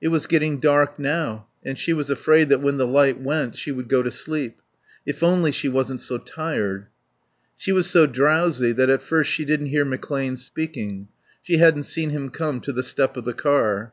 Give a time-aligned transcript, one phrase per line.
[0.00, 3.70] It was getting dark now, and she was afraid that when the light went she
[3.72, 4.56] would go to sleep.
[5.04, 6.86] If only she wasn't so tired.
[7.54, 11.08] She was so drowsy that at first she didn't hear McClane speaking,
[11.42, 13.92] she hadn't seen him come to the step of the car.